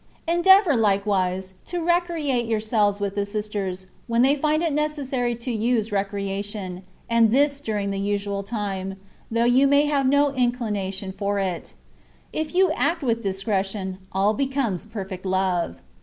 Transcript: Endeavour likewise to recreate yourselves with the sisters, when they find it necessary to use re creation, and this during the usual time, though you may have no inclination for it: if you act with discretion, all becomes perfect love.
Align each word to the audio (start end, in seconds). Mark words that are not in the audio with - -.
Endeavour 0.27 0.75
likewise 0.75 1.53
to 1.67 1.77
recreate 1.79 2.47
yourselves 2.47 2.99
with 2.99 3.13
the 3.13 3.23
sisters, 3.23 3.85
when 4.07 4.23
they 4.23 4.35
find 4.35 4.63
it 4.63 4.73
necessary 4.73 5.35
to 5.35 5.51
use 5.51 5.91
re 5.91 6.03
creation, 6.03 6.81
and 7.07 7.29
this 7.29 7.59
during 7.59 7.91
the 7.91 7.99
usual 7.99 8.41
time, 8.41 8.95
though 9.29 9.43
you 9.45 9.67
may 9.67 9.85
have 9.85 10.07
no 10.07 10.33
inclination 10.33 11.11
for 11.11 11.37
it: 11.37 11.75
if 12.33 12.55
you 12.55 12.71
act 12.71 13.03
with 13.03 13.21
discretion, 13.21 13.99
all 14.11 14.33
becomes 14.33 14.87
perfect 14.87 15.23
love. 15.23 15.83